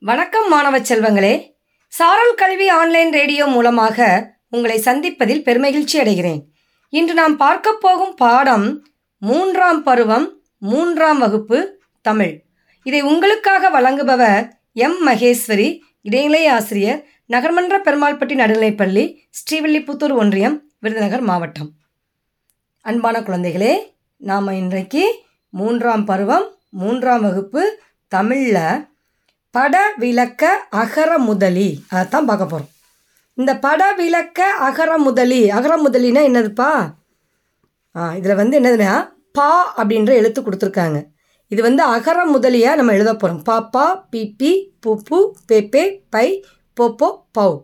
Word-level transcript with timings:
வணக்கம் 0.00 0.48
மாணவ 0.48 0.78
செல்வங்களே. 0.78 1.52
சாரல் 1.88 2.34
கல்வி 2.34 2.68
ஆன்லைன் 2.68 3.12
ரேடியோ 3.12 3.46
மூலமாக 3.46 4.30
உங்களை 4.50 4.78
சந்திப்பதில் 4.78 5.42
பெருமகிழ்ச்சி 5.42 5.92
அடைகிறேன். 5.92 6.42
இன்று 6.88 7.14
நாம் 7.14 7.36
பார்க்கப் 7.36 7.80
போகும் 7.80 8.14
பாடம் 8.14 8.86
மூன்றாம் 9.18 9.82
பருவம் 9.82 10.40
மூன்றாம் 10.58 11.18
வகுப்பு 11.18 11.80
தமிழ். 12.00 12.42
இதை 12.82 13.00
உங்களுக்காக 13.00 13.80
வழங்குபவர் 13.80 14.48
எம். 14.72 15.06
மகேஸ்வரி 15.06 15.78
இடைநிலை 16.02 16.46
ஆசிரியர் 16.46 17.04
நகர்மன்ற 17.28 17.80
பெருமாள்பட்டி 17.84 18.34
நடுநிலைப்பள்ளி 18.34 19.16
ஸ்ரீவில்லிபுத்தூர் 19.30 20.12
ஒன்றியம் 20.12 20.70
விருதுநகர் 20.78 21.20
மாவட்டம். 21.20 21.70
அன்பான 22.80 23.20
குழந்தைகளே 23.20 23.74
நாம் 24.16 24.48
இன்றைக்கு 24.48 25.22
மூன்றாம் 25.50 26.04
பருவம் 26.04 26.56
மூன்றாம் 26.70 27.20
வகுப்பு 27.20 27.80
தமிழில் 28.08 28.96
பட 29.58 29.76
விளக்க 30.02 30.42
அகர 30.80 31.12
முதலி 31.18 31.68
அதைத்தான் 31.90 32.26
பார்க்க 32.26 32.44
போகிறோம் 32.50 32.68
இந்த 33.38 33.52
பட 33.58 33.82
விளக்க 34.00 34.48
அகர 34.66 34.90
முதலி 34.98 35.38
அகர 35.50 35.72
முதலினா 35.84 36.20
என்னதுப்பா? 36.28 36.68
ஆ 37.94 38.02
இதில் 38.18 38.38
வந்து 38.40 38.54
என்னதுன்னா 38.60 38.92
பா 39.32 39.48
அப்படின்ற 39.80 40.12
எழுத்து 40.20 40.40
கொடுத்துருக்காங்க. 40.42 40.98
இது 41.48 41.62
வந்து 41.62 41.82
அகர 41.82 42.18
முதலியாக 42.26 42.76
நம்ம 42.76 42.92
எழுத 42.92 43.14
போகிறோம் 43.14 43.40
பாப்பா 43.48 43.86
பிபி 44.12 44.52
புப்பு 44.86 45.20
பெப்பே 45.52 45.84
பை 46.10 46.28
பொப்போ 46.76 47.08
பவு 47.38 47.56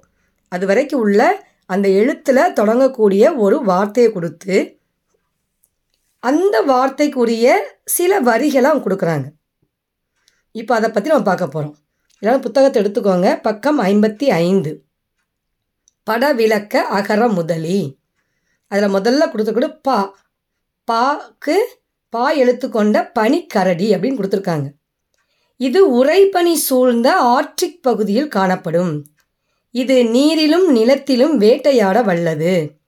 அது 0.48 0.66
வரைக்கும் 0.66 1.00
உள்ள 1.00 1.20
அந்த 1.66 1.86
எழுத்தில் 2.00 2.54
தொடங்கக்கூடிய 2.60 3.36
ஒரு 3.36 3.58
வார்த்தையை 3.64 4.10
கொடுத்து 4.12 4.58
அந்த 6.22 6.56
வார்த்தைக்குரிய 6.72 7.56
சில 7.84 8.20
வரிகளை 8.30 8.68
அவங்க 8.70 8.84
கொடுக்குறாங்க. 8.88 9.26
இப்போ 10.52 10.74
அதை 10.74 10.90
பற்றி 10.90 11.10
நம்ம 11.10 11.30
பார்க்க 11.30 11.54
போகிறோம் 11.54 11.74
இதனால் 12.24 12.42
புத்தகத்தை 12.42 12.82
எடுத்துக்கோங்க. 12.82 13.42
பக்கம் 13.42 13.80
ஐம்பத்தி 13.80 14.24
ஐந்து. 14.24 14.84
பட 16.04 16.32
விளக்க 16.32 16.82
அகர 16.82 17.28
முதலி. 17.28 17.98
அதில் 18.68 18.88
முதல்ல 18.88 19.24
கொடுத்துக்கூட 19.24 19.78
பா. 19.82 20.18
பாக்கு 20.84 21.78
பா 22.08 22.30
எழுத்து 22.30 22.70
கொண்ட 22.70 23.10
பனிக்கரடி 23.18 23.90
அப்படின்னு 23.90 24.18
கொடுத்துருக்காங்க. 24.18 24.70
இது 25.56 26.04
உறைபனி 26.04 26.52
சூழ்ந்த 26.52 27.20
ஆர்டிக் 27.20 27.82
பகுதியில் 27.82 28.28
காணப்படும். 28.28 29.06
இது 29.70 30.02
நீரிலும் 30.02 30.66
நிலத்திலும் 30.66 31.36
வேட்டையாட 31.36 32.02
வல்லது. 32.02 32.78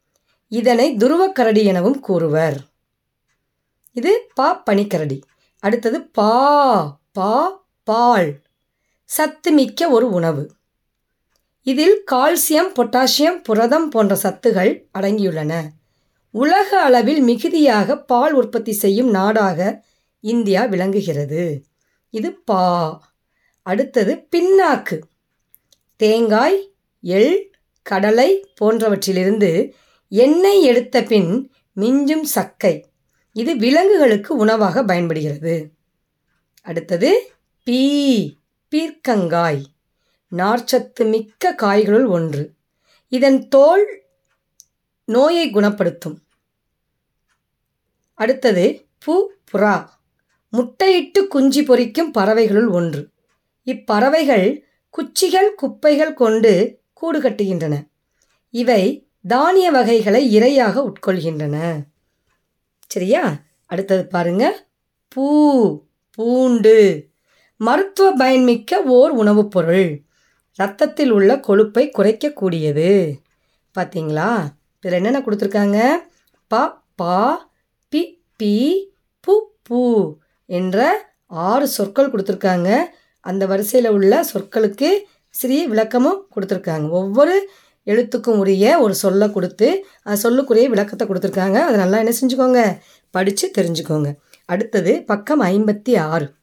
இதனை 0.48 0.97
துருவக்கரடி 0.97 1.65
எனவும் 1.65 2.00
கூறுவர். 2.00 2.61
இது 3.93 4.31
பா 4.34 4.62
பனிக்கரடி. 4.71 5.21
அடுத்தது 5.59 6.03
பா 6.03 7.00
பா 7.12 7.65
பால். 7.84 8.45
சத்துமிக்க 9.17 9.89
ஒரு 9.89 10.11
உணவு. 10.11 10.53
இதில் 11.62 12.03
கால்சியம் 12.11 12.73
பொட்டாசியம் 12.75 13.43
புரதம் 13.43 13.89
போன்ற 13.89 14.19
சத்துகள் 14.23 14.85
அடங்கியுள்ளன. 14.99 15.69
உலக 16.31 16.81
அளவில் 16.81 17.21
மிகுதியாக 17.21 17.99
பால் 17.99 18.33
உற்பத்தி 18.33 18.73
செய்யும் 18.73 19.11
நாடாக 19.11 19.84
இந்தியா 20.21 20.65
விளங்குகிறது. 20.65 21.65
இது 22.11 22.33
பா. 22.33 23.15
அடுத்தது 23.62 24.29
பின்னாக்கு. 24.37 25.01
தேங்காய் 25.97 26.73
எள் 27.01 27.51
கடலை 27.83 28.49
போன்றவற்றிலிருந்து 28.61 29.73
எண்ணெய் 30.09 30.62
எடுத்த 30.62 31.03
பின் 31.03 31.51
மிஞ்சும் 31.77 32.23
சக்கை. 32.23 32.87
இது 33.33 33.57
விலங்குகளுக்கு 33.57 34.37
உணவாக 34.37 34.84
பயன்படுகிறது. 34.84 35.73
அடுத்தது 36.62 37.33
பீ. 37.67 38.45
பீர்க்கங்காய் 38.69 39.62
நார்ச்சத்து 40.36 41.09
மிக்க 41.09 41.55
காய்களுள் 41.55 42.09
ஒன்று. 42.09 42.55
இதன் 43.09 43.48
தோல் 43.48 44.03
நோயை 45.05 45.50
குணப்படுத்தும். 45.50 46.22
அடுத்தது 48.15 48.87
பூ 48.99 49.31
புறா 49.53 49.88
முட்டையிட்டு 50.53 51.27
குஞ்சு 51.27 51.62
பொரிக்கும் 51.62 52.12
பறவைகளுள் 52.19 52.71
ஒன்று. 52.71 53.10
இப்பறவைகள் 53.66 54.60
குச்சிகள் 54.91 55.54
குப்பைகள் 55.54 56.15
கொண்டு 56.15 56.81
கூடு 56.93 57.21
கட்டுகின்றன. 57.21 57.88
இவை 58.50 59.09
தானிய 59.28 59.71
வகைகளை 59.71 60.38
இரையாக 60.38 60.93
உட்கொள்கின்றன. 60.93 61.83
சரியா? 62.88 63.37
அடுத்தது 63.66 64.06
பாருங்க. 64.06 64.66
பூ 65.09 65.84
பூண்டு. 66.10 67.09
மருத்துவ 67.56 68.17
பயன்மிக்க 68.17 68.75
ஓர் 68.75 69.11
உணவுப் 69.11 69.50
பொருள். 69.50 70.03
ரத்தத்தில் 70.55 71.11
உள்ள 71.11 71.37
கொழுப்பை 71.37 71.91
குறைக்கக்கூடியது. 71.97 73.19
பார்த்தீங்களா 73.78 74.47
இதில் 74.77 74.93
என்னென்ன 74.93 75.19
கொடுத்துருக்காங்க? 75.19 75.95
ப 76.47 76.78
பா 76.95 77.50
பி 77.89 78.22
பி 78.37 78.55
பு 79.27 79.33
பூ 79.62 80.16
என்ற 80.47 81.09
ஆறு 81.27 81.69
சொற்கள் 81.69 82.11
கொடுத்துருக்காங்க. 82.11 82.83
அந்த 83.21 83.47
வரிசையில் 83.47 83.91
உள்ள 83.91 84.25
சொற்களுக்கு 84.33 84.91
சிறிய 85.31 85.69
விளக்கமும் 85.69 86.27
கொடுத்துருக்காங்க. 86.37 86.89
ஒவ்வொரு 86.89 87.50
எழுத்துக்கும் 87.87 88.39
உரிய 88.39 88.78
ஒரு 88.78 88.95
சொல்லை 88.95 89.33
கொடுத்து 89.33 89.87
அந்த 90.03 90.31
சொல்லுக்குரிய 90.31 90.66
விளக்கத்தை 90.66 91.09
கொடுத்துருக்காங்க. 91.09 91.55
அதை 91.55 91.77
நல்லா 91.77 91.99
என்ன 91.99 92.12
செஞ்சுக்கோங்க? 92.21 92.78
படித்து 93.11 93.50
தெரிஞ்சுக்கோங்க. 93.59 94.15
அடுத்தது 94.45 95.03
பக்கம் 95.03 95.43
ஐம்பத்தி 95.43 95.99
ஆறு. 95.99 96.34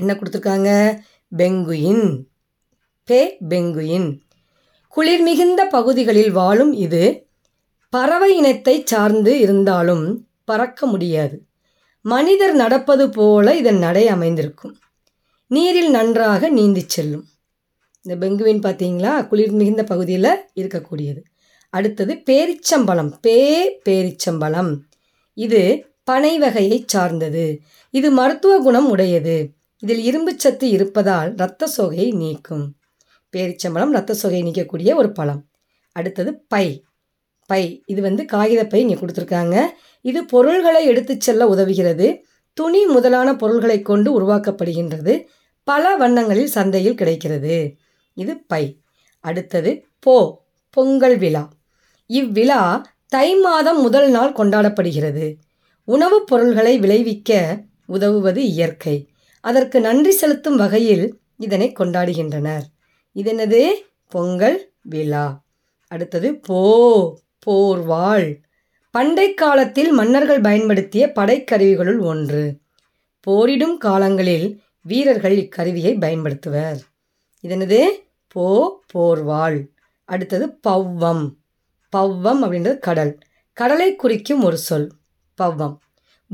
என்ன 0.00 0.14
கொடுத்துருக்காங்க? 0.14 0.98
பெங்குயின். 1.36 2.24
பே 3.04 3.36
பெங்குயின். 3.48 4.20
குளிர் 4.88 5.22
மிகுந்த 5.22 5.66
பகுதிகளில் 5.66 6.30
வாழும் 6.30 6.72
இது 6.72 7.26
பறவை 7.90 8.36
இனத்தை 8.36 8.82
சார்ந்து 8.84 9.38
இருந்தாலும் 9.38 10.28
பறக்க 10.44 10.86
முடியாது. 10.86 11.46
மனிதர் 12.00 12.54
நடப்பது 12.54 13.10
போல 13.10 13.56
இதன் 13.56 13.78
நடை 13.78 14.08
அமைந்திருக்கும். 14.08 14.78
நீரில் 15.46 15.90
நன்றாக 15.90 16.48
நீந்தி 16.48 16.84
செல்லும். 16.86 17.26
இந்த 18.02 18.28
பெங்குவின் 18.28 18.58
பார்த்தீங்களா? 18.58 19.26
குளிர் 19.26 19.50
மிகுந்த 19.50 19.84
பகுதியில் 19.84 20.40
இருக்கக்கூடியது. 20.54 21.22
அடுத்தது 21.70 22.14
பேரிச்சம்பழம். 22.14 23.12
பே 23.20 23.70
பேரிச்சம்பழம். 23.88 24.78
இது 25.34 25.92
பனை 26.04 26.38
வகையை 26.38 26.84
சார்ந்தது. 26.86 27.60
இது 27.90 28.10
மருத்துவ 28.10 28.58
குணம் 28.58 28.90
உடையது. 28.90 29.56
இதில் 29.82 30.02
இரும்புச்சத்து 30.08 30.62
இருப்பதால் 30.62 31.34
இரத்த 31.34 31.68
சோகையை 31.76 32.14
நீக்கும். 32.14 32.64
பேரிச்சம்பழம் 33.36 33.88
இரத்த 33.88 34.14
சோகையை 34.22 34.42
நீக்கக்கூடிய 34.48 34.94
ஒரு 34.94 35.12
பழம். 35.12 35.48
அடுத்தது 35.92 36.44
பை. 36.48 36.84
பை 37.46 37.82
இது 37.86 38.02
வந்து 38.02 38.24
காகிதப்பை 38.32 38.74
இங்கே 38.74 38.94
கொடுத்துருக்காங்க. 38.94 39.56
இது 40.00 40.24
பொருள்களை 40.24 40.86
எடுத்துச் 40.86 41.20
செல்ல 41.20 41.46
உதவுகிறது. 41.54 42.18
துணி 42.52 42.86
முதலான 42.86 43.36
பொருள்களை 43.36 43.82
கொண்டு 43.82 44.20
உருவாக்கப்படுகின்றது. 44.20 45.24
பல 45.64 45.96
வண்ணங்களில் 45.96 46.46
சந்தையில் 46.46 46.94
கிடைக்கிறது. 46.94 47.74
இது 48.14 48.36
பை. 48.46 48.64
அடுத்தது 49.24 49.86
போ 50.00 50.16
பொங்கல் 50.70 51.16
விழா. 51.16 51.48
இவ்விழா 52.06 52.82
தை 53.06 53.34
மாதம் 53.34 53.80
முதல் 53.80 54.10
நாள் 54.10 54.32
கொண்டாடப்படுகிறது. 54.32 55.26
உணவுப் 55.84 56.26
பொருள்களை 56.26 56.78
விளைவிக்க 56.78 57.60
உதவுவது 57.86 58.44
இயற்கை. 58.44 58.96
அதற்கு 59.48 59.80
நன்றி 59.80 60.10
செலுத்தும் 60.10 60.56
வகையில் 60.56 61.04
இதனை 61.36 61.66
கொண்டாடுகின்றனர். 61.72 62.64
இது 63.12 63.32
என்னது 63.32 63.62
பொங்கல் 64.10 64.58
விழா. 64.82 65.26
அடுத்தது 65.88 66.28
போ 66.34 66.60
போர்வாள். 67.46 68.26
பண்டை 68.90 69.34
காலத்தில் 69.34 69.90
மன்னர்கள் 69.92 70.40
பயன்படுத்திய 70.40 71.12
படைக்கருவிகளுள் 71.14 72.00
ஒன்று. 72.00 72.42
போரிடும் 73.20 73.76
காலங்களில் 73.78 74.60
வீரர்கள் 74.82 75.36
இக்கருவியை 75.36 76.00
பயன்படுத்துவர். 76.00 76.78
இதனது 77.44 77.80
போ 78.28 78.46
போர்வாள். 78.94 79.58
அடுத்தது 80.04 80.46
பவ்வம். 80.68 81.24
பவ்வம் 81.96 82.42
அப்படின்றது 82.44 82.78
கடல். 82.78 83.18
கடலை 83.52 83.96
குறிக்கும் 83.96 84.42
ஒரு 84.42 84.58
சொல். 84.58 84.88
பவ்வம். 85.38 85.76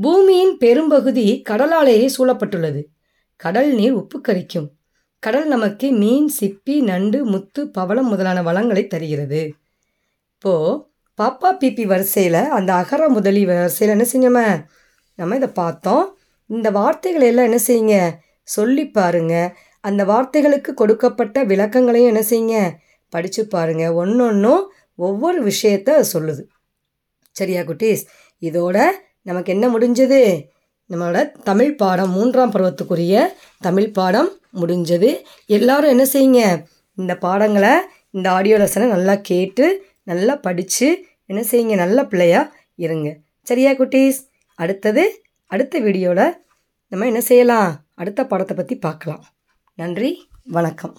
பூமியின் 0.01 0.57
பெரும்பகுதி 0.57 1.41
கடலாலேயே 1.49 2.09
சூழப்பட்டுள்ளது. 2.17 2.81
கடல் 3.35 3.73
நீர் 3.73 3.91
உப்பு 3.91 4.21
கரிக்கும் 4.27 4.67
கடல் 5.19 5.47
நமக்கு 5.47 5.91
மீன் 5.91 6.31
சிப்பி 6.39 6.81
நண்டு 6.81 7.25
முத்து 7.25 7.69
பவளம் 7.69 8.07
முதலான 8.07 8.43
வளங்களை 8.43 8.87
தருகிறது. 8.87 9.53
இப்போது 10.33 10.85
பாப்பா 11.21 11.63
பிபி 11.63 11.85
வரிசையில் 11.85 12.33
அந்த 12.33 12.73
அகர 12.73 13.09
முதலி 13.09 13.45
வரிசையில் 13.45 13.99
என்ன 13.99 14.29
செஞ்சோம? 14.29 14.65
நம்ம 15.15 15.35
இதை 15.35 15.49
பார்த்தோம். 15.49 16.17
இந்த 16.47 16.71
வார்த்தைகளை 16.71 17.27
எல்லாம் 17.27 17.45
என்ன 17.45 17.59
செய்யுங்க? 17.67 18.11
சொல்லி 18.43 18.89
பாருங்க. 18.89 19.57
அந்த 19.81 20.05
வார்த்தைகளுக்கு 20.05 20.73
கொடுக்கப்பட்ட 20.73 21.43
விளக்கங்களையும் 21.43 22.15
என்ன 22.15 22.21
செய்யுங்க? 22.29 22.71
படித்து 23.09 23.47
பாருங்க. 23.47 24.05
ஒன்றொன்றும் 24.05 24.63
ஒவ்வொரு 24.95 25.45
விஷயத்த 25.45 26.03
சொல்லுது. 26.13 26.43
சரியா 27.31 27.61
குட்டீஸ்? 27.61 28.01
இதோட 28.41 28.91
நமக்கு 29.21 29.51
என்ன 29.51 29.67
முடிஞ்சது? 29.67 30.43
நம்மளோட 30.91 31.19
தமிழ் 31.49 31.75
பாடம் 31.75 32.11
மூன்றாம் 32.11 32.51
பருவத்துக்குரிய 32.51 33.15
தமிழ் 33.67 33.91
பாடம் 33.91 34.29
முடிஞ்சது. 34.61 35.09
எல்லாரும் 35.57 35.93
என்ன 35.93 36.05
செய்யுங்க? 36.13 36.41
இந்த 37.01 37.13
பாடங்களை 37.25 37.73
இந்த 38.15 38.27
ஆடியோ 38.31 38.57
லெசனை 38.61 38.87
நல்லா 38.95 39.15
கேட்டு 39.29 39.65
நல்லா 40.03 40.35
படித்து 40.35 40.87
என்ன 41.31 41.41
செய்யுங்க? 41.51 41.75
நல்ல 41.83 42.05
பிள்ளையாக 42.11 42.53
இருங்க. 42.85 43.09
சரியா 43.49 43.71
குட்டீஸ்? 43.71 44.19
அடுத்தது 44.59 45.03
அடுத்த 45.53 45.79
வீடியோவில் 45.79 46.37
நம்ம 46.91 47.05
என்ன 47.11 47.21
செய்யலாம்? 47.31 47.71
அடுத்த 48.01 48.21
பாடத்தை 48.25 48.55
பற்றி 48.57 48.77
பார்க்கலாம். 48.85 49.23
நன்றி 49.81 50.11
வணக்கம். 50.57 50.95